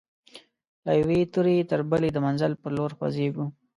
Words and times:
له 0.85 0.91
یوې 1.01 1.19
توري 1.33 1.57
تر 1.69 1.79
بلي 1.89 2.09
د 2.13 2.17
منزل 2.25 2.51
پر 2.61 2.71
لور 2.77 2.91
خوځيږو 2.97 3.45